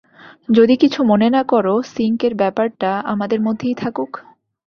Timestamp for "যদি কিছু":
0.49-0.99